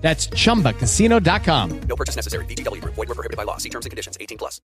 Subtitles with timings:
[0.00, 1.80] That's chumbacasino.com.
[1.88, 2.44] No purchase necessary.
[2.46, 2.94] VGW Group.
[2.96, 3.58] Void were prohibited by law.
[3.58, 4.18] See terms and conditions.
[4.20, 4.60] 18 plus.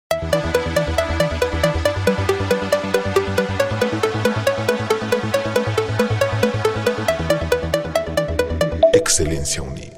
[8.92, 9.92] Excelencia Unique.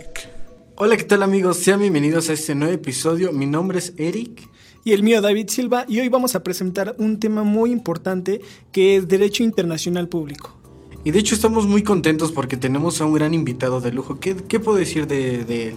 [0.77, 1.59] Hola, ¿qué tal amigos?
[1.59, 3.33] Sean bienvenidos a este nuevo episodio.
[3.33, 4.49] Mi nombre es Eric.
[4.85, 8.41] Y el mío David Silva y hoy vamos a presentar un tema muy importante
[8.71, 10.64] que es Derecho Internacional Público.
[11.05, 14.19] Y de hecho estamos muy contentos porque tenemos a un gran invitado de lujo.
[14.19, 15.77] ¿Qué, qué puedo decir de, de él?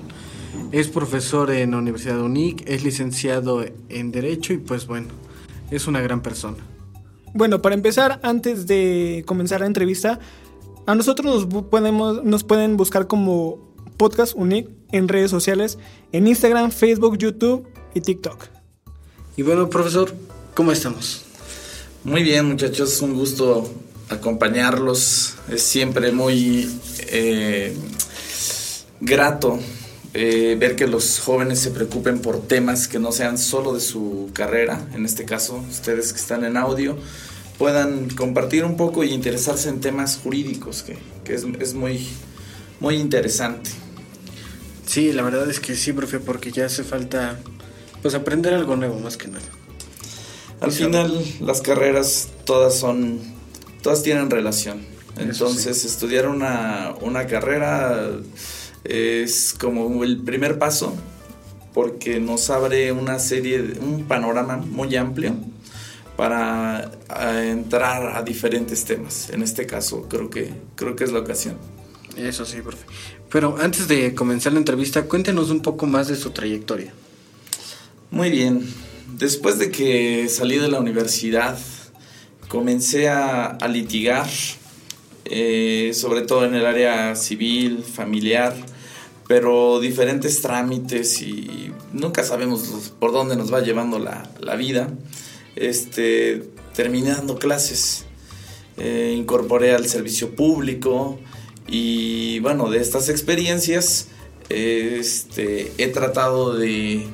[0.72, 5.10] Es profesor en la Universidad de UNIC, es licenciado en Derecho y pues bueno,
[5.70, 6.58] es una gran persona.
[7.34, 10.20] Bueno, para empezar, antes de comenzar la entrevista,
[10.86, 13.60] a nosotros nos, podemos, nos pueden buscar como
[13.98, 15.78] Podcast Unic en redes sociales,
[16.14, 18.46] en Instagram, Facebook, YouTube y TikTok.
[19.36, 20.14] Y bueno, profesor,
[20.54, 21.24] ¿cómo estamos?
[22.04, 23.70] Muy bien, muchachos, un gusto
[24.10, 25.36] acompañarlos.
[25.50, 26.70] Es siempre muy
[27.08, 27.76] eh,
[29.00, 29.60] grato
[30.14, 34.30] eh, ver que los jóvenes se preocupen por temas que no sean solo de su
[34.34, 34.88] carrera.
[34.94, 36.98] En este caso, ustedes que están en audio
[37.58, 42.08] puedan compartir un poco y interesarse en temas jurídicos, que, que es, es muy,
[42.80, 43.70] muy interesante.
[44.86, 47.40] Sí, la verdad es que sí, profe, porque ya hace falta
[48.02, 49.46] pues aprender algo nuevo más que nada.
[50.62, 53.20] Al final, las carreras todas son,
[53.88, 54.82] todas tienen relación.
[55.16, 58.20] Entonces, estudiar una, una carrera
[58.84, 60.94] es como el primer paso
[61.74, 65.36] porque nos abre una serie, un panorama muy amplio
[66.18, 69.30] para a, entrar a diferentes temas.
[69.30, 71.56] En este caso, creo que, creo que es la ocasión.
[72.18, 72.86] Eso sí, profe.
[73.32, 76.92] Pero antes de comenzar la entrevista, cuéntenos un poco más de su trayectoria.
[78.12, 78.68] Muy bien.
[79.18, 81.58] Después de que salí de la universidad,
[82.48, 84.28] comencé a, a litigar,
[85.26, 88.56] eh, sobre todo en el área civil, familiar,
[89.28, 94.90] pero diferentes trámites y nunca sabemos por dónde nos va llevando la, la vida.
[95.56, 96.44] Este,
[96.74, 98.06] terminé dando clases,
[98.78, 101.20] eh, incorporé al servicio público
[101.68, 104.08] y bueno, de estas experiencias
[104.50, 107.06] este, he tratado de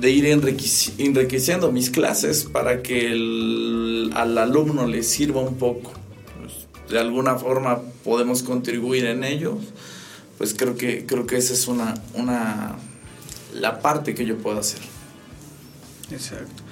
[0.00, 5.92] de ir enriqueci- enriqueciendo mis clases para que el- al alumno le sirva un poco.
[6.40, 9.58] Pues, de alguna forma podemos contribuir en ello.
[10.38, 12.76] Pues creo que, creo que esa es una, una,
[13.54, 14.80] la parte que yo puedo hacer.
[16.10, 16.62] Exacto.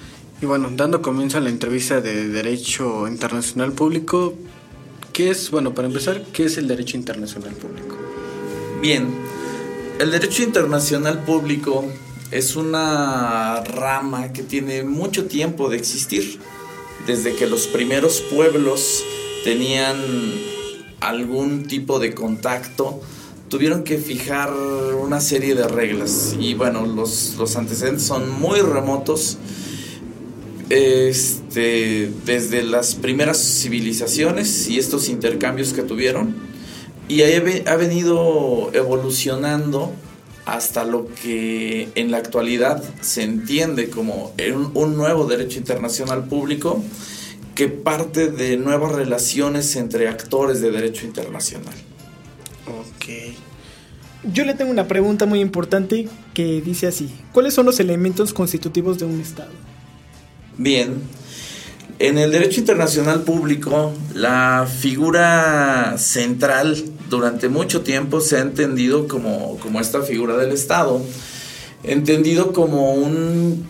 [0.41, 4.35] Y bueno, dando comienzo a la entrevista de Derecho Internacional Público,
[5.11, 7.97] ¿qué es, bueno, para empezar, qué es el Derecho Internacional Público?
[8.81, 9.07] Bien,
[9.99, 11.83] el derecho internacional público
[12.31, 16.39] es una rama que tiene mucho tiempo de existir.
[17.05, 19.03] Desde que los primeros pueblos
[19.43, 19.97] tenían
[20.99, 22.99] algún tipo de contacto,
[23.49, 26.35] tuvieron que fijar una serie de reglas.
[26.37, 29.37] Y bueno, los, los antecedentes son muy remotos.
[30.69, 36.35] Este, desde las primeras civilizaciones y estos intercambios que tuvieron,
[37.07, 39.93] y ahí ha venido evolucionando
[40.47, 46.81] hasta lo que en la actualidad se entiende como un, un nuevo derecho internacional público
[47.53, 51.73] que parte de nuevas relaciones entre actores de derecho internacional.
[52.65, 53.35] Ok.
[54.31, 58.99] Yo le tengo una pregunta muy importante que dice así, ¿cuáles son los elementos constitutivos
[58.99, 59.51] de un Estado?
[60.57, 60.95] Bien,
[61.99, 66.77] en el derecho internacional público, la figura central
[67.09, 71.01] durante mucho tiempo se ha entendido como, como esta figura del Estado,
[71.83, 73.65] entendido como un,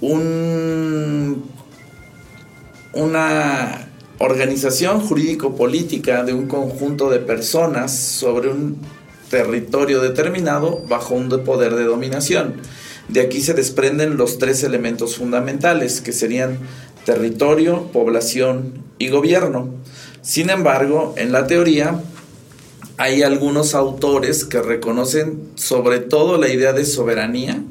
[0.00, 1.44] un
[2.92, 3.88] una
[4.18, 8.78] organización jurídico-política de un conjunto de personas sobre un
[9.30, 12.54] territorio determinado bajo un de poder de dominación.
[13.08, 16.58] De aquí se desprenden los tres elementos fundamentales, que serían
[17.04, 19.70] territorio, población y gobierno.
[20.20, 22.02] Sin embargo, en la teoría
[22.96, 27.62] hay algunos autores que reconocen sobre todo la idea de soberanía,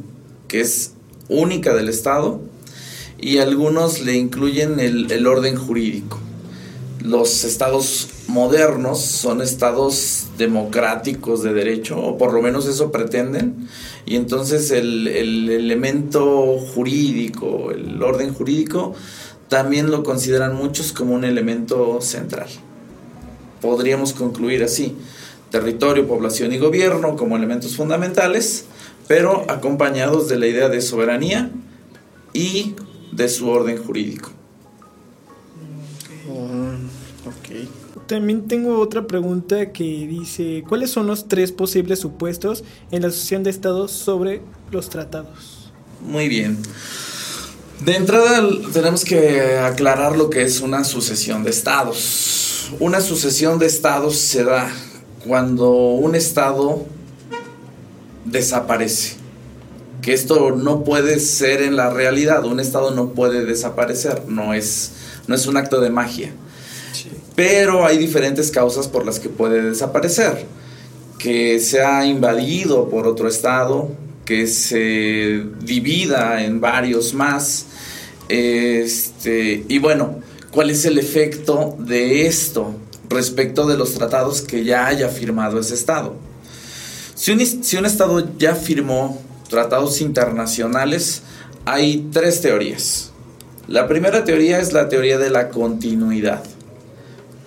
[0.48, 0.94] que es
[1.28, 2.40] única del Estado,
[3.20, 6.20] y algunos le incluyen el, el orden jurídico.
[7.04, 13.68] Los estados modernos son estados democráticos de derecho, o por lo menos eso pretenden,
[14.06, 18.94] y entonces el, el elemento jurídico, el orden jurídico,
[19.50, 22.48] también lo consideran muchos como un elemento central.
[23.62, 24.96] Podríamos concluir así,
[25.50, 28.66] territorio, población y gobierno como elementos fundamentales,
[29.08, 31.52] pero acompañados de la idea de soberanía
[32.34, 32.76] y
[33.12, 34.32] de su orden jurídico.
[38.08, 43.44] También tengo otra pregunta que dice, ¿cuáles son los tres posibles supuestos en la asociación
[43.44, 45.72] de estados sobre los tratados?
[46.02, 46.58] Muy bien.
[47.84, 52.47] De entrada tenemos que aclarar lo que es una sucesión de estados.
[52.80, 54.70] Una sucesión de estados se da
[55.26, 56.86] cuando un estado
[58.26, 59.16] desaparece.
[60.02, 62.46] Que esto no puede ser en la realidad.
[62.46, 64.24] Un estado no puede desaparecer.
[64.28, 64.92] No es,
[65.28, 66.32] no es un acto de magia.
[67.36, 70.46] Pero hay diferentes causas por las que puede desaparecer.
[71.20, 73.90] Que sea invadido por otro estado,
[74.26, 77.66] que se divida en varios más.
[78.28, 80.22] Este, y bueno,
[80.52, 82.76] ¿cuál es el efecto de esto
[83.10, 86.16] respecto de los tratados que ya haya firmado ese estado?
[87.18, 87.42] Si un,
[87.86, 91.24] estado ya firmó tratados internacionales,
[91.66, 93.12] hay tres teorías.
[93.68, 96.44] La primera teoría es la teoría de la continuidad.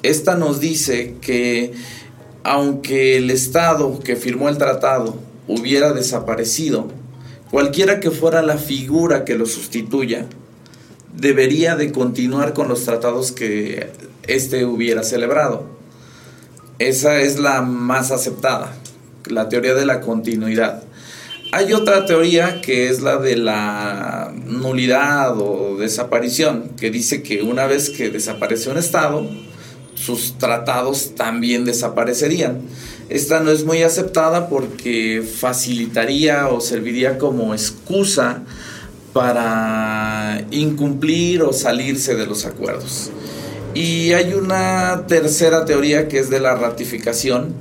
[0.03, 1.73] Esta nos dice que
[2.43, 6.89] aunque el Estado que firmó el tratado hubiera desaparecido,
[7.51, 10.27] cualquiera que fuera la figura que lo sustituya,
[11.15, 13.91] debería de continuar con los tratados que
[14.27, 15.67] éste hubiera celebrado.
[16.79, 18.75] Esa es la más aceptada,
[19.27, 20.83] la teoría de la continuidad.
[21.53, 27.67] Hay otra teoría que es la de la nulidad o desaparición, que dice que una
[27.67, 29.29] vez que desaparece un Estado,
[29.95, 32.63] sus tratados también desaparecerían.
[33.09, 38.45] Esta no es muy aceptada porque facilitaría o serviría como excusa
[39.13, 43.11] para incumplir o salirse de los acuerdos.
[43.75, 47.55] Y hay una tercera teoría que es de la ratificación,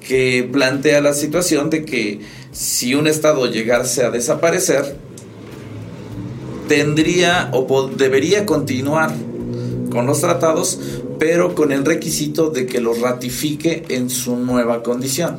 [0.00, 2.20] que plantea la situación de que
[2.52, 4.96] si un Estado llegase a desaparecer,
[6.68, 9.12] tendría o debería continuar
[9.90, 10.78] con los tratados,
[11.18, 15.38] pero con el requisito de que los ratifique en su nueva condición.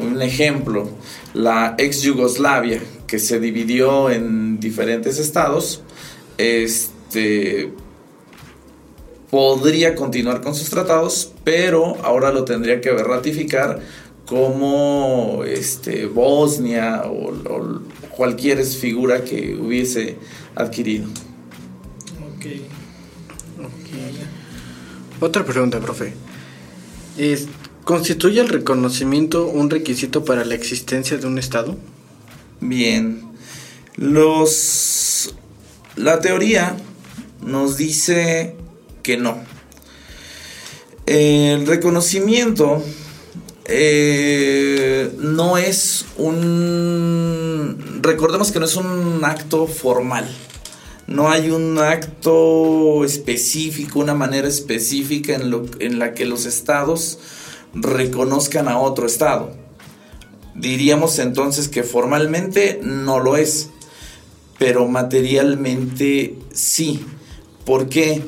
[0.00, 0.88] Un ejemplo,
[1.32, 5.82] la ex Yugoslavia, que se dividió en diferentes estados,
[6.38, 7.72] este,
[9.30, 13.80] podría continuar con sus tratados, pero ahora lo tendría que ratificar
[14.26, 20.16] como este, Bosnia o, o cualquier figura que hubiese
[20.54, 21.06] adquirido.
[22.36, 22.66] Okay.
[25.20, 26.12] Otra pregunta, profe.
[27.84, 31.76] ¿Constituye el reconocimiento un requisito para la existencia de un Estado?
[32.68, 33.22] Bien.
[33.96, 35.34] Los.
[35.96, 36.76] La teoría
[37.42, 38.54] nos dice
[39.02, 39.38] que no.
[41.06, 42.82] El reconocimiento
[43.64, 48.00] eh, no es un.
[48.02, 50.28] Recordemos que no es un acto formal
[51.06, 57.18] no hay un acto específico, una manera específica en, lo, en la que los estados
[57.74, 59.65] reconozcan a otro estado.
[60.58, 63.70] Diríamos entonces que formalmente no lo es,
[64.58, 67.04] pero materialmente sí.
[67.64, 68.22] ¿Por qué?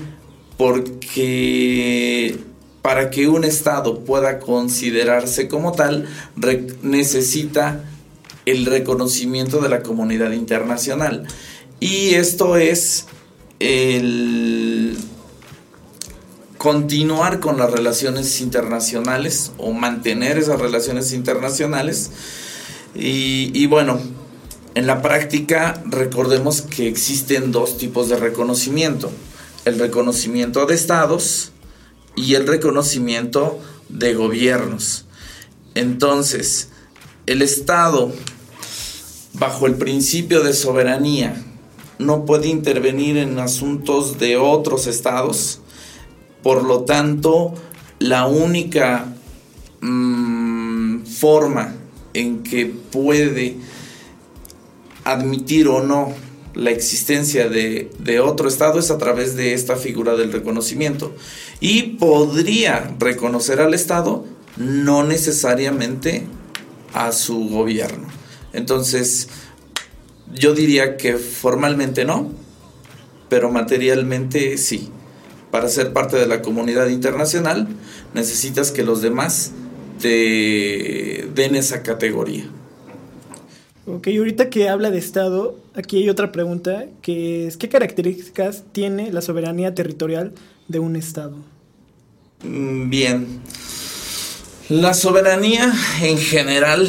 [0.57, 2.39] Porque
[2.83, 6.07] para que un estado pueda considerarse como tal,
[6.83, 7.85] necesita
[8.47, 11.27] el reconocimiento de la comunidad internacional.
[11.81, 13.07] Y esto es
[13.61, 14.97] el
[16.59, 22.11] continuar con las relaciones internacionales o mantener esas relaciones internacionales.
[22.95, 24.01] Y, bueno,
[24.75, 29.11] en la práctica recordemos que existen dos tipos de reconocimiento.
[29.65, 31.53] El reconocimiento de estados
[32.17, 35.05] y el reconocimiento de gobiernos.
[35.75, 36.71] Entonces,
[37.27, 38.13] el Estado,
[39.35, 41.41] bajo el principio de soberanía,
[41.99, 45.61] no puede intervenir en asuntos de otros estados.
[46.43, 47.55] Por lo tanto,
[47.99, 49.07] la única
[49.81, 51.75] mm, forma
[52.15, 53.57] en que puede
[55.05, 56.13] admitir o no
[56.55, 61.15] la existencia de, de, otro Estado es a través de esta figura del reconocimiento.
[61.61, 64.25] Y podría reconocer al Estado,
[64.57, 66.27] no necesariamente
[66.93, 68.09] a su gobierno.
[68.53, 69.29] Entonces,
[70.35, 72.33] yo diría que formalmente no,
[73.29, 74.91] pero materialmente sí.
[75.51, 77.69] Para ser parte de la comunidad internacional
[78.15, 79.53] necesitas que los demás
[80.01, 82.47] te den esa categoría.
[83.87, 89.11] Ok, ahorita que habla de Estado, aquí hay otra pregunta, que es, ¿qué características tiene
[89.11, 90.35] la soberanía territorial
[90.69, 91.37] de un Estado?
[92.45, 93.41] Mm, Bien.
[94.69, 96.87] La soberanía en general,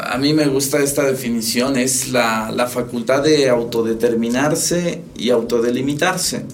[0.00, 6.44] a mí me gusta esta definición, es la, la facultad de autodeterminarse y autodelimitarse.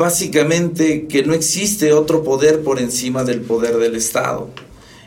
[0.00, 4.48] Básicamente que no existe otro poder por encima del poder del Estado.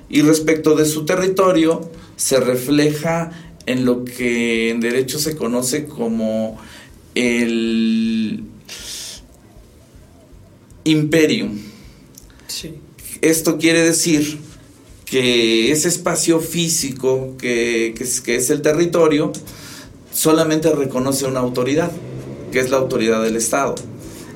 [0.07, 3.31] Y respecto de su territorio, se refleja
[3.65, 6.59] en lo que en derecho se conoce como
[7.15, 8.43] el
[10.83, 11.57] imperium.
[12.45, 12.75] Sí.
[13.21, 14.37] Esto quiere decir
[15.05, 19.31] que ese espacio físico que, que es, que es el territorio
[20.11, 21.91] solamente reconoce una autoridad,
[22.51, 23.73] que es la autoridad del Estado.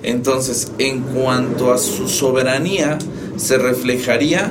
[0.08, 2.98] Entonces, en cuanto a su soberanía,
[3.36, 4.50] se reflejaría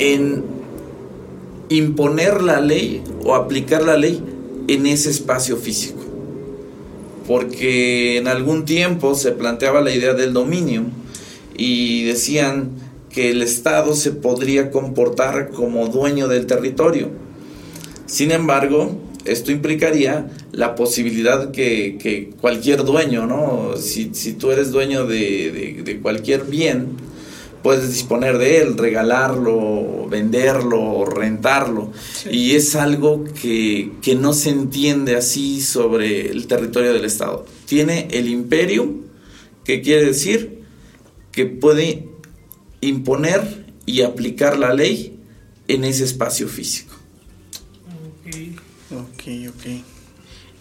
[0.00, 0.44] en
[1.68, 4.20] imponer la ley o aplicar la ley
[4.66, 6.00] en ese espacio físico.
[7.28, 10.82] Porque en algún tiempo se planteaba la idea del dominio
[11.56, 12.70] y decían
[13.10, 17.10] que el Estado se podría comportar como dueño del territorio.
[18.06, 18.90] Sin embargo,
[19.26, 23.76] esto implicaría la posibilidad que, que cualquier dueño, ¿no?
[23.76, 26.88] Si, si tú eres dueño de, de- de cualquier bien,
[27.62, 31.92] puedes disponer de él, regalarlo, venderlo, rentarlo.
[32.30, 37.44] Y es algo que, que no se entiende así sobre el territorio del Estado.
[37.64, 38.94] Tiene el imperio,
[39.64, 40.60] que quiere decir
[41.32, 42.08] que puede
[42.80, 45.18] imponer y aplicar la ley
[45.68, 46.94] en ese espacio físico.
[49.26, 49.82] Ok.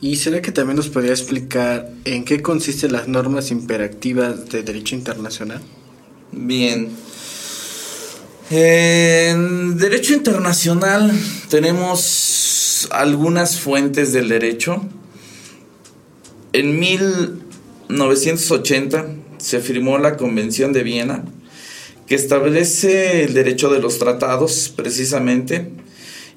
[0.01, 4.95] ¿Y será que también nos podría explicar en qué consisten las normas imperativas de derecho
[4.95, 5.61] internacional?
[6.31, 6.89] Bien.
[8.49, 11.11] En derecho internacional
[11.49, 14.81] tenemos algunas fuentes del derecho.
[16.53, 19.07] En 1980
[19.37, 21.23] se firmó la Convención de Viena,
[22.07, 25.71] que establece el derecho de los tratados precisamente,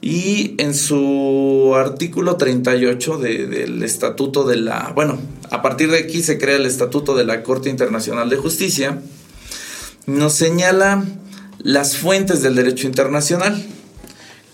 [0.00, 4.92] y en su artículo 38 de- del Estatuto de la...
[4.94, 5.18] Bueno,
[5.50, 9.00] a partir de aquí se crea el Estatuto de la Corte Internacional de Justicia,
[10.06, 11.04] nos señala
[11.58, 13.64] las fuentes del derecho internacional.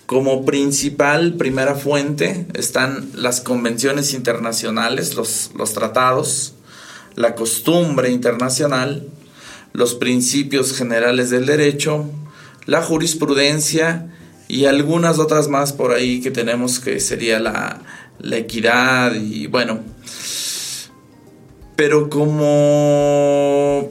[0.07, 6.53] Como principal, primera fuente, están las convenciones internacionales, los, los tratados,
[7.17, 9.09] la costumbre internacional,
[9.73, 12.05] los principios generales del derecho,
[12.67, 14.14] la jurisprudencia
[14.55, 17.81] y algunas otras más por ahí que tenemos que sería la,
[18.21, 19.81] la equidad y bueno.
[21.75, 23.89] Pero como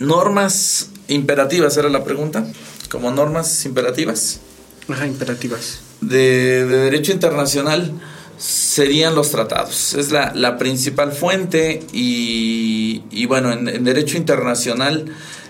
[0.00, 2.44] normas imperativas era la pregunta,
[2.90, 4.40] como normas imperativas
[4.88, 5.78] Ajá, imperativas.
[6.00, 7.92] de, de derecho internacional
[8.36, 9.94] serían los tratados.
[9.94, 15.04] Es la, la principal fuente y, y bueno, en, en derecho internacional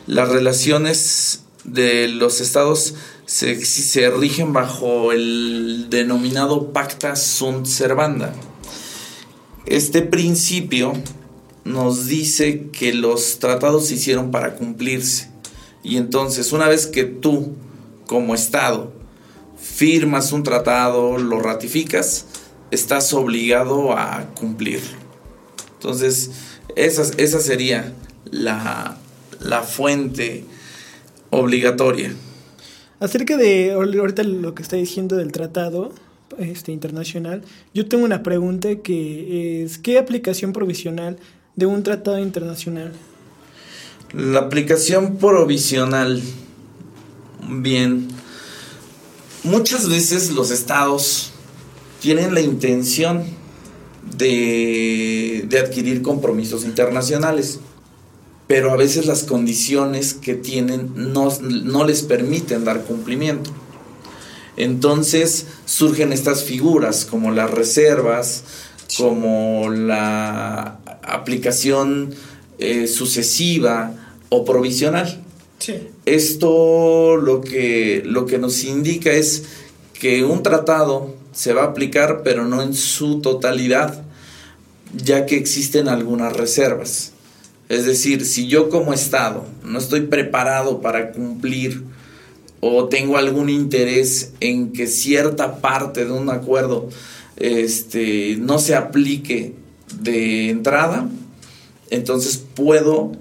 [0.06, 2.94] las relaciones de los estados
[3.30, 8.34] se, rigen bajo el denominado pacta sunt servanda.
[9.66, 10.94] Este principio
[11.64, 15.30] nos dice que los tratados se hicieron para cumplirse.
[15.84, 17.54] Y entonces, una vez que tú,
[18.06, 18.92] como Estado,
[19.56, 22.26] firmas un tratado, lo ratificas,
[22.72, 24.98] estás obligado a cumplirlo.
[25.74, 26.32] Entonces,
[26.74, 27.94] esa, esa sería
[28.24, 28.98] la,
[29.38, 30.44] la fuente
[31.30, 32.12] obligatoria.
[33.00, 35.90] Acerca de ahorita lo que está diciendo del tratado
[36.36, 37.42] este, internacional,
[37.72, 41.16] yo tengo una pregunta que es, ¿qué aplicación provisional
[41.56, 42.92] de un tratado internacional?
[44.12, 46.22] La aplicación provisional.
[47.48, 48.08] Bien.
[49.44, 51.32] Muchas veces los estados
[52.00, 53.24] tienen la intención
[54.18, 57.60] de, de adquirir compromisos internacionales,
[58.50, 63.48] pero a veces las condiciones que tienen no, no les permiten dar cumplimiento.
[64.56, 68.42] Entonces surgen estas figuras como las reservas,
[68.96, 72.12] como la aplicación
[72.58, 73.92] eh, sucesiva
[74.30, 75.22] o provisional.
[75.60, 75.86] Sí.
[76.04, 79.44] Esto lo que, lo que nos indica es
[79.92, 84.02] que un tratado se va a aplicar, pero no en su totalidad,
[84.92, 87.12] ya que existen algunas reservas.
[87.70, 91.84] Es decir, si yo como Estado no estoy preparado para cumplir
[92.58, 96.88] o tengo algún interés en que cierta parte de un acuerdo
[97.36, 99.54] este, no se aplique
[100.02, 101.08] de entrada,
[101.90, 103.12] entonces puedo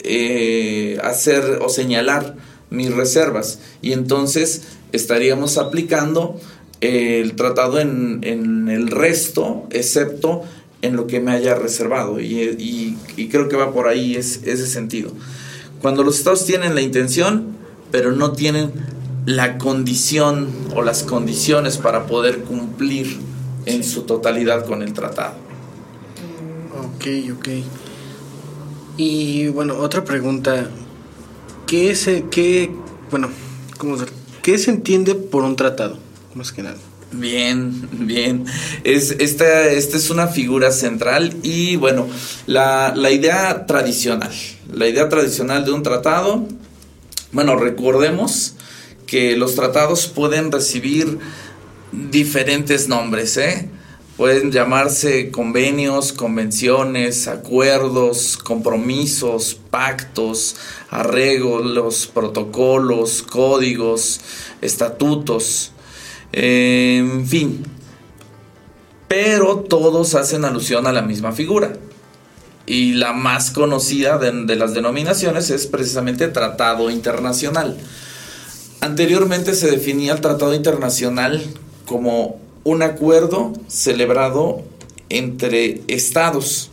[0.00, 2.36] eh, hacer o señalar
[2.70, 3.60] mis reservas.
[3.82, 6.40] Y entonces estaríamos aplicando
[6.80, 10.44] el tratado en, en el resto, excepto
[10.82, 12.20] en lo que me haya reservado.
[12.20, 15.10] Y, y- y creo que va por ahí es, ese sentido.
[15.80, 17.56] Cuando los estados tienen la intención,
[17.90, 18.70] pero no tienen
[19.26, 23.18] la condición o las condiciones para poder cumplir
[23.66, 25.34] en su totalidad con el tratado.
[26.96, 27.06] Ok,
[27.38, 27.48] ok.
[28.96, 30.68] Y bueno, otra pregunta.
[31.66, 32.70] ¿Qué se, qué,
[33.10, 33.28] bueno,
[33.78, 34.04] cómo se,
[34.42, 35.98] qué se entiende por un tratado?
[36.34, 36.76] Más que nada.
[37.12, 38.44] Bien, bien.
[38.84, 42.08] Es, esta, esta es una figura central y bueno,
[42.46, 44.32] la, la idea tradicional.
[44.72, 46.46] La idea tradicional de un tratado,
[47.32, 48.54] bueno, recordemos
[49.06, 51.18] que los tratados pueden recibir
[51.92, 53.68] diferentes nombres, ¿eh?
[54.16, 60.56] Pueden llamarse convenios, convenciones, acuerdos, compromisos, pactos,
[60.90, 64.20] arreglos, protocolos, códigos,
[64.60, 65.71] estatutos,
[66.32, 67.64] en fin.
[69.08, 71.74] Pero todos hacen alusión a la misma figura.
[72.64, 77.76] Y la más conocida de, de las denominaciones es precisamente Tratado Internacional.
[78.80, 81.42] Anteriormente se definía el Tratado Internacional
[81.86, 84.62] como un acuerdo celebrado
[85.08, 86.70] entre estados.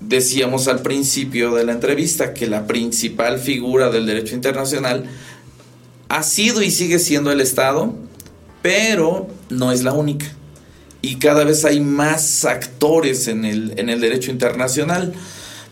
[0.00, 5.04] Decíamos al principio de la entrevista que la principal figura del derecho internacional
[6.12, 7.94] ha sido y sigue siendo el Estado,
[8.60, 10.26] pero no es la única.
[11.00, 15.14] Y cada vez hay más actores en el, en el derecho internacional.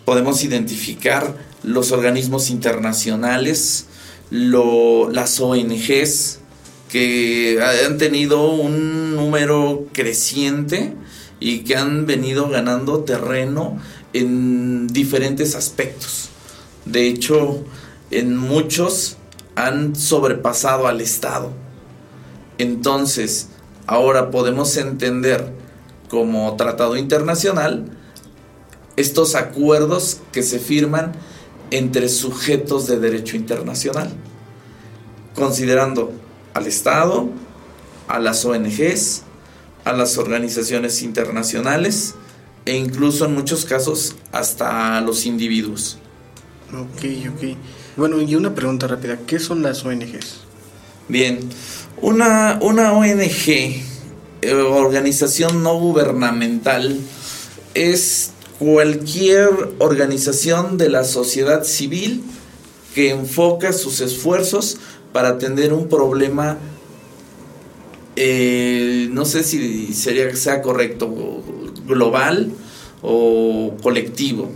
[0.06, 3.84] Podemos identificar los organismos internacionales,
[4.30, 6.38] las ONGs,
[6.90, 10.94] que han tenido un número creciente
[11.38, 13.78] y que han venido ganando terreno
[14.14, 16.30] en diferentes aspectos.
[16.86, 17.62] De hecho,
[18.10, 19.18] en muchos
[19.66, 21.50] han sobrepasado al Estado.
[22.58, 23.48] Entonces,
[23.86, 25.52] ahora podemos entender
[26.08, 27.86] como tratado internacional
[28.96, 31.12] estos acuerdos que se firman
[31.70, 34.10] entre sujetos de derecho internacional,
[35.34, 36.12] considerando
[36.52, 37.30] al Estado,
[38.08, 39.22] a las ONGs,
[39.84, 42.14] a las organizaciones internacionales
[42.66, 45.98] e incluso en muchos casos hasta los individuos.
[46.72, 47.56] Ok, ok.
[47.96, 49.18] Bueno, y una pregunta rápida.
[49.26, 50.40] ¿Qué son las ONGs?
[51.08, 51.40] Bien,
[52.00, 57.00] una, una ONG, eh, organización no gubernamental,
[57.74, 59.48] es cualquier
[59.78, 62.22] organización de la sociedad civil
[62.94, 64.78] que enfoca sus esfuerzos
[65.12, 66.58] para atender un problema,
[68.16, 71.12] eh, no sé si sería sea correcto,
[71.86, 72.52] global
[73.02, 74.50] o colectivo.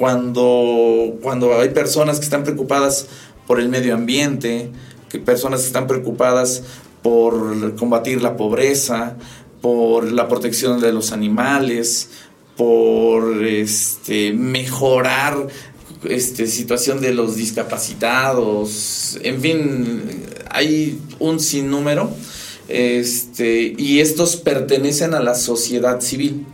[0.00, 3.06] Cuando, cuando hay personas que están preocupadas
[3.46, 4.70] por el medio ambiente,
[5.10, 6.62] que personas que están preocupadas
[7.02, 9.18] por combatir la pobreza,
[9.60, 12.08] por la protección de los animales,
[12.56, 15.48] por este mejorar
[16.08, 20.02] este situación de los discapacitados, en fin,
[20.48, 22.10] hay un sinnúmero
[22.68, 26.46] este y estos pertenecen a la sociedad civil.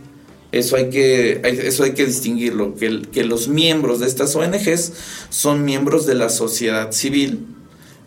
[0.57, 4.93] Eso hay que, eso hay que distinguirlo, que, que los miembros de estas ONGs
[5.29, 7.45] son miembros de la sociedad civil.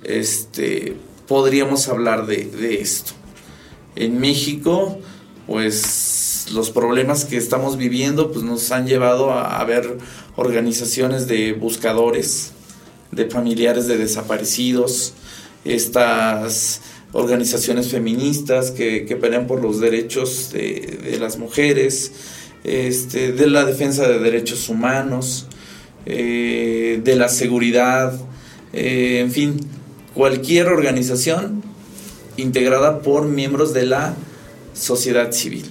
[0.03, 0.97] Este,
[1.29, 3.13] podríamos hablar de, de esto.
[3.95, 4.99] En México,
[5.47, 9.99] pues los problemas que estamos viviendo pues, nos han llevado a, a ver
[10.37, 12.53] organizaciones de buscadores,
[13.13, 15.15] de familiares de desaparecidos,
[15.65, 16.81] estas
[17.13, 22.13] organizaciones feministas que, que pelean por los derechos de, de las mujeres,
[22.65, 25.47] este, de la defensa de derechos humanos,
[26.07, 28.19] eh, de la seguridad,
[28.73, 29.61] eh, en fin,
[30.15, 31.63] cualquier organización
[32.37, 34.15] integrada por miembros de la
[34.75, 35.71] sociedad civil.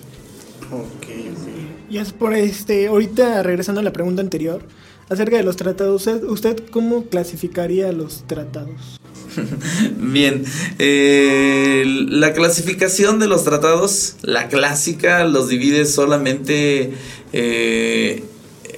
[1.90, 4.62] Y es por este, ahorita regresando a la pregunta anterior,
[5.10, 9.00] acerca de los tratados, ¿usted, usted cómo clasificaría los tratados?
[9.98, 10.44] Bien,
[10.78, 16.94] eh, la clasificación de los tratados, la clásica, los divide solamente
[17.34, 18.24] eh,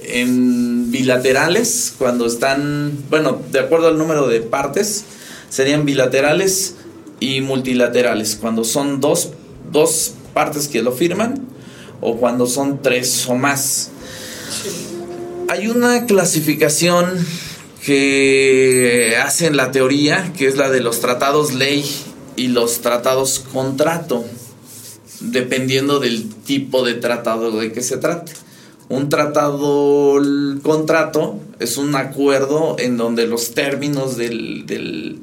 [0.04, 5.04] en bilaterales, cuando están, bueno, de acuerdo al número de partes,
[5.50, 6.76] serían bilaterales
[7.20, 9.32] y multilaterales, cuando son dos,
[9.70, 11.52] dos partes que lo firman
[12.02, 13.90] o cuando son tres o más.
[15.48, 17.26] Hay una clasificación
[17.84, 21.84] que hacen la teoría, que es la de los tratados ley
[22.36, 24.24] y los tratados contrato,
[25.20, 28.32] dependiendo del tipo de tratado de que se trate.
[28.88, 30.20] Un tratado,
[30.62, 35.20] contrato, es un acuerdo en donde los términos del, del,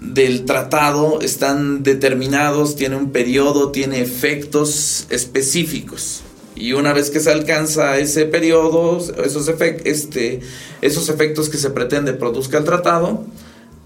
[0.00, 6.22] del tratado están determinados, tiene un periodo, tiene efectos específicos.
[6.54, 10.40] Y una vez que se alcanza ese periodo, esos, efec- este,
[10.82, 13.24] esos efectos que se pretende produzca el tratado,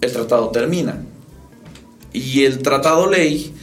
[0.01, 1.05] el tratado termina.
[2.13, 3.55] Y el tratado ley,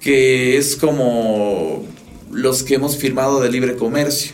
[0.00, 1.84] que es como
[2.30, 4.32] los que hemos firmado de libre comercio,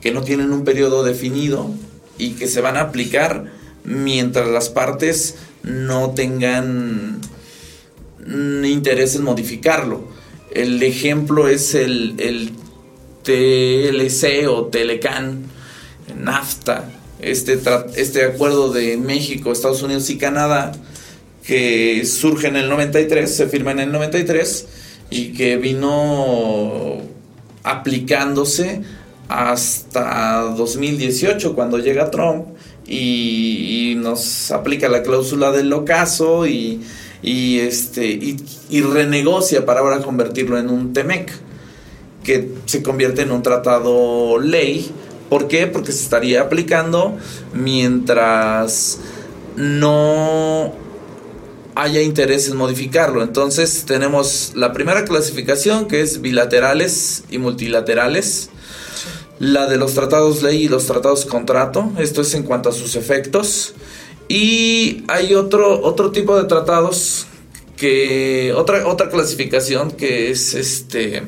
[0.00, 1.70] que no tienen un periodo definido
[2.18, 3.52] y que se van a aplicar
[3.84, 7.20] mientras las partes no tengan
[8.64, 10.08] interés en modificarlo.
[10.50, 12.52] El ejemplo es el, el
[13.22, 15.44] TLC o Telecan,
[16.16, 16.88] NAFTA,
[17.20, 17.58] este,
[17.96, 20.72] este acuerdo de México, Estados Unidos y Canadá,
[21.44, 24.66] que surge en el 93, se firma en el 93
[25.10, 26.98] y que vino
[27.62, 28.82] aplicándose
[29.28, 32.46] hasta 2018 cuando llega Trump
[32.86, 36.80] y, nos aplica la cláusula del ocaso y,
[37.22, 38.36] y, este, y,
[38.70, 41.32] y renegocia para ahora convertirlo en un TEMEC
[42.22, 44.90] que se convierte en un tratado ley.
[45.28, 45.66] ¿Por qué?
[45.66, 47.16] Porque se estaría aplicando
[47.52, 48.98] mientras
[49.56, 50.72] no
[51.76, 53.22] haya interés en modificarlo.
[53.22, 58.50] Entonces tenemos la primera clasificación que es bilaterales y multilaterales.
[59.38, 61.92] La de los tratados ley y los tratados contrato.
[61.98, 63.74] Esto es en cuanto a sus efectos.
[64.28, 67.26] Y hay otro, otro tipo de tratados
[67.76, 68.52] que.
[68.56, 71.22] Otra, otra clasificación que es este.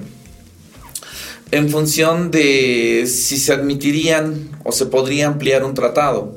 [1.50, 6.34] En función de si se admitirían o se podría ampliar un tratado.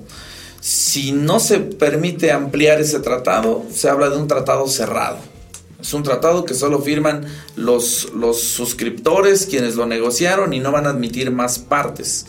[0.60, 5.31] Si no se permite ampliar ese tratado, se habla de un tratado cerrado.
[5.82, 10.86] Es un tratado que solo firman los, los suscriptores, quienes lo negociaron y no van
[10.86, 12.26] a admitir más partes.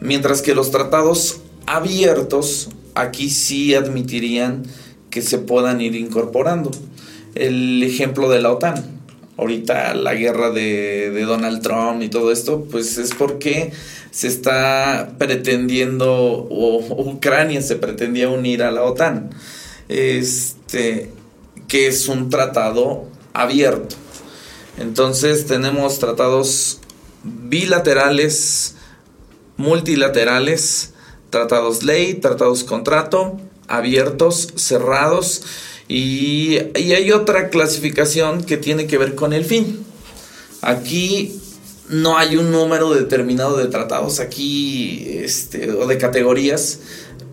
[0.00, 4.64] Mientras que los tratados abiertos, aquí sí admitirían
[5.10, 6.70] que se puedan ir incorporando.
[7.34, 9.00] El ejemplo de la OTAN.
[9.38, 13.72] Ahorita la guerra de, de Donald Trump y todo esto, pues es porque
[14.10, 19.30] se está pretendiendo, o Ucrania se pretendía unir a la OTAN.
[19.88, 21.10] Este,
[21.72, 23.96] que es un tratado abierto.
[24.76, 26.80] Entonces tenemos tratados
[27.24, 28.74] bilaterales,
[29.56, 30.92] multilaterales,
[31.30, 35.44] tratados ley, tratados contrato, abiertos, cerrados.
[35.88, 39.82] Y, y hay otra clasificación que tiene que ver con el fin.
[40.60, 41.40] Aquí
[41.88, 46.80] no hay un número determinado de tratados aquí este, o de categorías.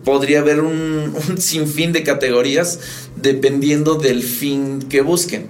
[0.04, 2.80] Podría haber un, un sinfín de categorías
[3.16, 5.48] dependiendo del fin que busquen.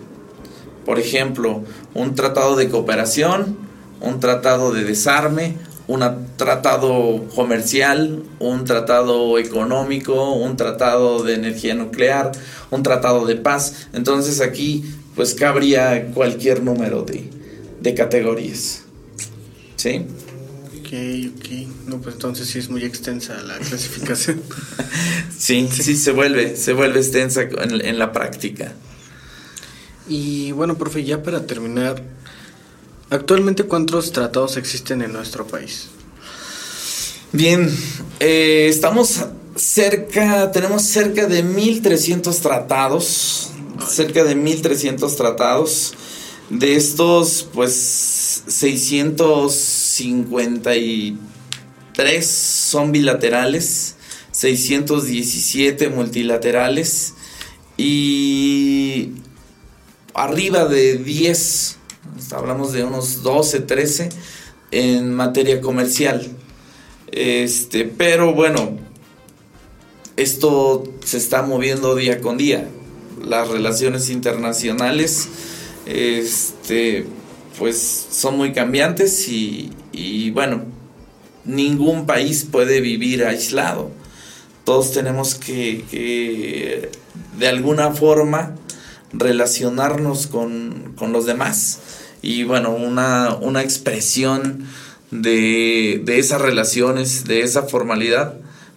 [0.84, 1.62] Por ejemplo,
[1.94, 3.56] un tratado de cooperación,
[4.00, 6.00] un tratado de desarme, un
[6.36, 12.30] tratado comercial, un tratado económico, un tratado de energía nuclear,
[12.70, 13.88] un tratado de paz.
[13.92, 14.84] Entonces aquí
[15.16, 17.28] pues cabría cualquier número de,
[17.80, 18.84] de categorías.
[19.76, 20.06] ¿Sí?
[20.90, 20.96] Ok,
[21.36, 21.48] ok.
[21.86, 24.42] No, pues entonces sí es muy extensa la clasificación.
[25.38, 28.74] Sí, sí, se vuelve, se vuelve extensa en, en la práctica.
[30.06, 32.02] y bueno, profe, ya para terminar,
[33.08, 35.86] actualmente cuántos tratados existen en nuestro país?
[37.32, 37.74] Bien,
[38.18, 39.24] eh, estamos
[39.56, 43.50] cerca, tenemos cerca de 1300 tratados,
[43.88, 45.94] cerca de 1300 tratados.
[46.50, 48.42] De estos, pues
[50.00, 53.96] 653 son bilaterales,
[54.32, 57.12] 617 multilaterales
[57.76, 59.10] y
[60.14, 61.76] arriba de 10,
[62.32, 64.08] hablamos de unos 12, 13
[64.70, 66.26] en materia comercial.
[67.12, 68.78] Este, pero bueno,
[70.16, 72.66] esto se está moviendo día con día.
[73.22, 75.28] Las relaciones internacionales,
[75.84, 77.04] este,
[77.58, 80.64] pues son muy cambiantes y, y bueno,
[81.44, 83.90] ningún país puede vivir aislado.
[84.64, 86.90] Todos tenemos que,
[87.38, 88.54] de alguna forma
[89.12, 91.80] relacionarnos con, con los demás.
[92.22, 94.66] Y bueno, una, una expresión
[95.10, 98.34] de, de esas relaciones, de esa formalidad,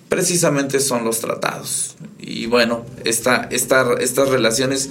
[0.09, 1.95] precisamente son los tratados.
[2.19, 4.89] Y bueno, esta, estas relaciones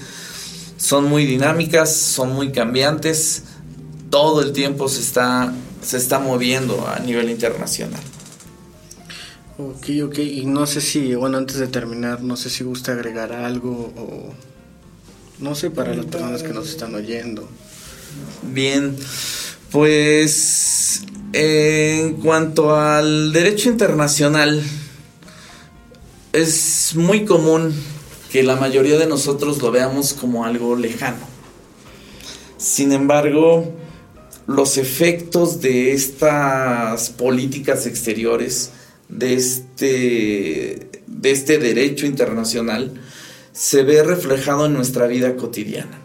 [0.77, 3.45] son muy dinámicas, son muy cambiantes,
[4.11, 8.01] todo el tiempo se está, se está moviendo a nivel internacional.
[9.59, 10.19] Ok, ok.
[10.19, 14.33] Y no sé si, bueno, antes de terminar, no sé si gusta agregar algo o...
[15.39, 17.49] No sé, para las personas que nos están oyendo.
[18.43, 18.97] Bien,
[19.71, 24.63] pues En cuanto al derecho internacional,
[26.33, 27.75] es muy común
[28.31, 31.27] que la mayoría de nosotros lo veamos como algo lejano.
[32.59, 33.73] Sin embargo,
[34.47, 38.73] los efectos de estas políticas exteriores,
[39.09, 42.93] de este, de este derecho internacional,
[43.53, 46.01] se ve reflejado en nuestra vida cotidiana.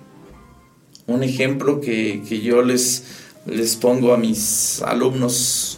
[1.07, 3.03] Un ejemplo que, que yo les,
[3.45, 5.77] les pongo a mis alumnos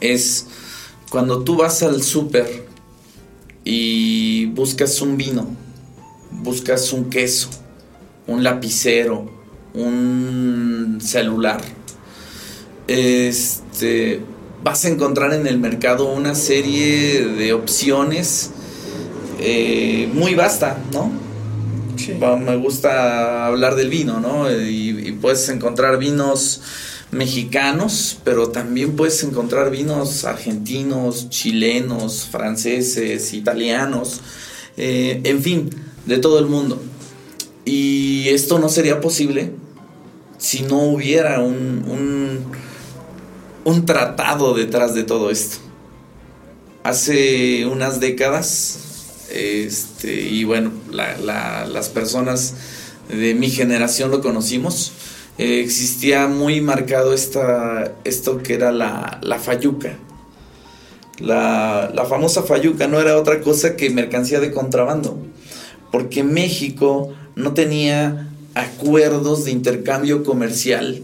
[0.00, 0.46] es
[1.10, 2.66] cuando tú vas al súper
[3.64, 5.48] y buscas un vino,
[6.30, 7.48] buscas un queso,
[8.26, 9.33] un lapicero,
[9.74, 11.60] un celular,
[12.86, 14.20] este,
[14.62, 18.50] vas a encontrar en el mercado una serie de opciones
[19.40, 21.12] eh, muy vasta, ¿no?
[22.38, 24.50] Me gusta hablar del vino, ¿no?
[24.50, 26.60] Y, y puedes encontrar vinos
[27.14, 34.20] mexicanos, pero también puedes encontrar vinos argentinos, chilenos, franceses, italianos,
[34.76, 35.70] eh, en fin,
[36.06, 36.82] de todo el mundo.
[37.64, 39.52] Y esto no sería posible
[40.44, 42.44] si no hubiera un,
[43.64, 45.56] un, tratado detrás de todo esto.
[46.82, 52.54] Hace unas décadas, este, y bueno, la- la- las personas
[53.08, 54.92] de mi generación lo conocimos,
[55.38, 59.96] eh, existía muy marcado esta, esto que era la, la fayuca.
[61.20, 65.16] La, la famosa fayuca no era otra cosa que mercancía de contrabando,
[65.90, 71.02] porque México no tenía acuerdos de intercambio comercial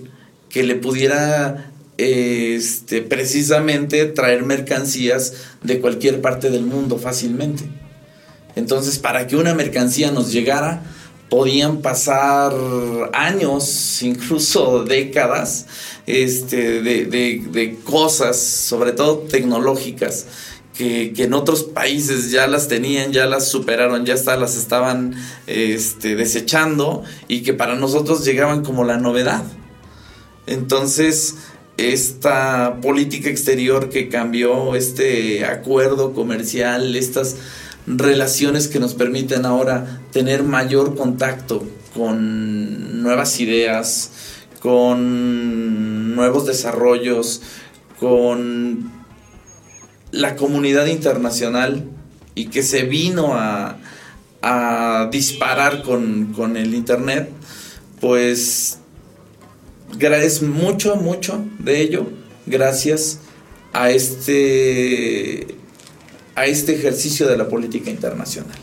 [0.49, 7.65] que le pudiera este, precisamente traer mercancías de cualquier parte del mundo fácilmente.
[8.57, 10.83] Entonces, para que una mercancía nos llegara,
[11.29, 12.53] podían pasar
[13.13, 15.67] años, incluso décadas,
[16.07, 20.27] este, de, de- de cosas, sobre todo tecnológicas,
[20.81, 25.15] que, en otros países ya las tenían, ya las superaron, ya las estaban
[25.47, 29.45] este, desechando y que para nosotros llegaban como la novedad.
[30.47, 31.37] Entonces,
[31.77, 37.37] esta política exterior que cambió, este acuerdo comercial, estas
[37.87, 41.63] relaciones que nos permiten ahora tener mayor contacto
[41.95, 44.13] con nuevas ideas,
[44.61, 47.43] con nuevos desarrollos,
[47.99, 49.00] con
[50.13, 51.85] la comunidad internacional
[52.35, 53.77] y que se vino a,
[55.13, 57.29] disparar con, el Internet,
[58.01, 58.79] pues
[60.01, 62.07] es mucho, mucho de ello
[62.47, 63.19] gracias
[63.75, 65.47] a este,
[66.35, 68.57] a este ejercicio de la política internacional.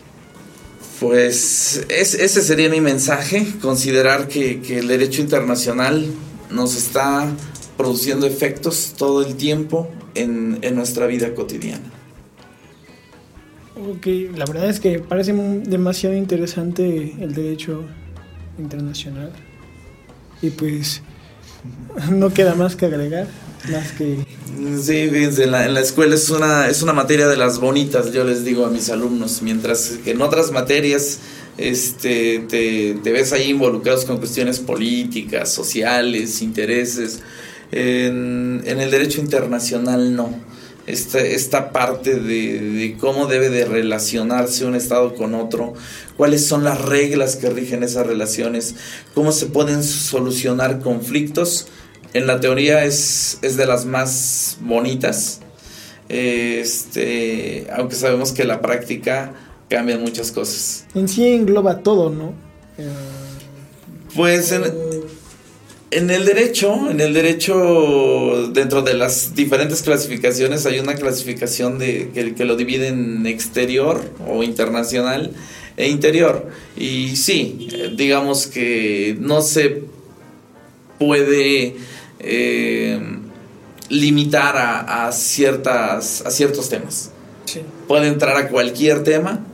[0.99, 6.07] Pues es- ese sería mi mensaje, considerar que el derecho internacional
[6.49, 7.31] nos está
[7.77, 11.91] produciendo efectos todo el tiempo en, en nuestra vida cotidiana.
[13.75, 17.83] Ok, la verdad es que parece demasiado interesante el derecho
[18.57, 19.31] internacional.
[20.41, 21.01] Y pues
[22.11, 23.27] no queda más que agregar,
[23.71, 24.25] más que...
[24.81, 28.11] Sí, fíjense, en la, en la escuela es una, es una materia de las bonitas,
[28.11, 31.19] yo les digo a mis alumnos, mientras que en otras materias
[31.57, 37.21] este, te, te ves ahí involucrados con cuestiones políticas, sociales, intereses.
[37.71, 40.29] En, en el derecho internacional no.
[40.85, 45.73] Esta, esta parte de, de cómo debe de relacionarse un Estado con otro,
[46.15, 48.75] cuáles son las reglas que rigen esas relaciones,
[49.13, 51.67] cómo se pueden solucionar conflictos,
[52.13, 55.41] en la teoría es, es de las más bonitas,
[56.07, 59.33] este, aunque sabemos que la práctica
[59.69, 60.85] cambia muchas cosas.
[60.95, 62.33] En sí engloba todo, ¿no?
[62.77, 62.87] Eh,
[64.15, 64.63] Pues en,
[65.91, 72.09] en el derecho, en el derecho, dentro de las diferentes clasificaciones, hay una clasificación de
[72.13, 75.33] que, que lo divide en exterior o internacional
[75.77, 76.49] e interior.
[76.75, 79.83] Y sí, digamos que no se
[80.99, 81.75] puede
[82.19, 82.99] eh,
[83.89, 87.11] limitar a, a ciertas, a ciertos temas.
[87.87, 89.45] Puede entrar a cualquier tema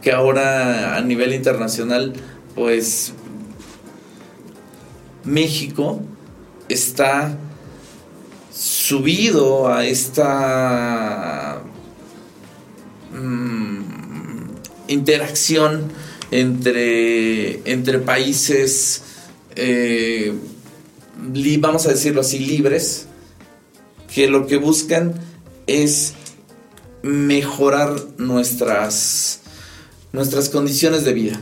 [0.00, 2.14] que ahora a nivel internacional,
[2.54, 3.12] pues
[5.24, 6.02] México
[6.68, 7.36] está
[8.52, 11.62] subido a esta
[13.12, 13.82] mm,
[14.88, 15.90] interacción
[16.30, 19.02] entre, entre países,
[19.56, 20.34] eh,
[21.58, 23.06] vamos a decirlo así, libres,
[24.12, 25.14] que lo que buscan
[25.66, 26.14] es
[27.02, 29.40] mejorar nuestras,
[30.12, 31.40] nuestras condiciones de vida.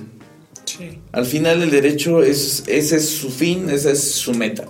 [1.12, 4.64] Al final el derecho es, ese es su fin, esa es su meta.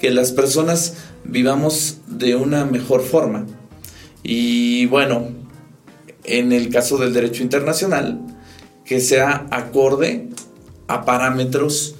[0.00, 3.46] Que las personas vivamos de una mejor forma.
[4.22, 5.28] Y bueno,
[6.24, 8.20] en el caso del derecho internacional,
[8.84, 10.28] que sea acorde
[10.88, 11.94] a parámetros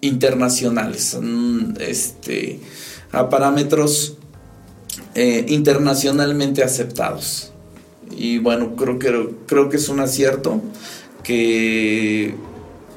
[0.00, 2.60] internacionales, mm, este,
[3.12, 4.16] a parámetros
[5.14, 7.52] eh, internacionalmente aceptados.
[8.10, 10.60] Y bueno, creo que, creo que es un acierto
[11.22, 12.34] que,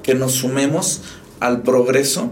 [0.03, 1.01] que nos sumemos
[1.39, 2.31] al progreso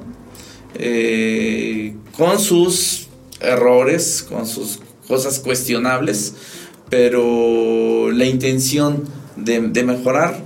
[0.75, 3.07] eh, con sus
[3.39, 6.33] errores, con sus cosas cuestionables,
[6.89, 9.03] pero la intención
[9.35, 10.41] de, mejorar,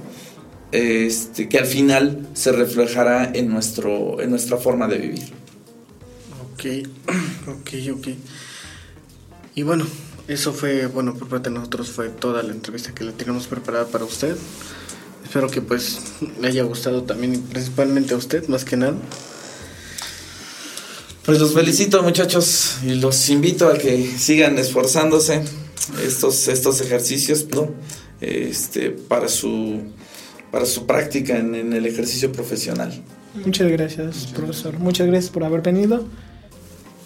[0.71, 5.33] este, que al final se reflejará en, nuestro, en nuestra forma de vivir.
[6.53, 6.87] Ok,
[7.47, 8.07] ok, ok.
[9.55, 9.85] Y bueno,
[10.27, 13.85] eso fue, bueno, por parte de nosotros fue toda la entrevista que le tenemos preparada
[13.87, 14.35] para usted.
[15.37, 15.99] Espero que pues
[16.41, 18.95] le haya gustado también, principalmente a usted, más que nada.
[21.27, 25.43] Pues los felicito muchachos y los invito a que sigan esforzándose
[26.03, 27.69] estos, estos ejercicios ¿no?
[28.19, 29.79] este, para, su,
[30.49, 32.99] para su práctica en, en el ejercicio profesional.
[33.45, 34.79] Muchas gracias, profesor.
[34.79, 36.03] Muchas gracias por haber venido.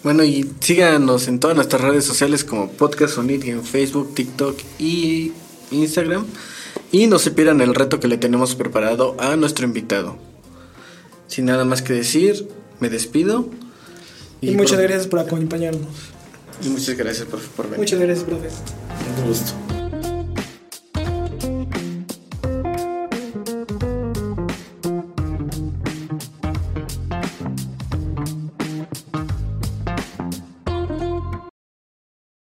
[0.02, 5.32] Bueno, y síganos en todas nuestras redes sociales como Podcast Unit en Facebook, TikTok y
[5.70, 6.24] Instagram.
[6.92, 10.16] Y no se pierdan el reto que le tenemos preparado a nuestro invitado.
[11.26, 12.48] Sin nada más que decir,
[12.80, 13.48] me despido.
[14.40, 15.88] Y, muchas por- gracias por acompañarnos.
[16.62, 17.78] Y muchas gracias por, por venir.
[17.80, 18.48] Muchas gracias, profe.
[19.20, 19.52] Un gusto.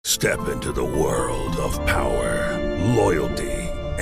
[0.03, 2.57] Step into the world of power,
[2.95, 3.46] loyalty,